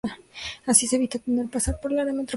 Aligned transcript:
Así 0.65 0.87
se 0.87 0.95
evita 0.95 1.19
tener 1.19 1.45
que 1.45 1.51
pasar 1.51 1.79
por 1.79 1.91
el 1.93 1.99
área 1.99 2.05
metropolitana 2.05 2.09
de 2.09 2.13
Sevilla. 2.13 2.29